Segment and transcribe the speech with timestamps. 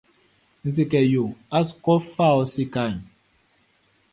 [0.63, 1.23] N se kɛ yo
[1.57, 2.93] a su kɔ fa ɔ sikaʼn?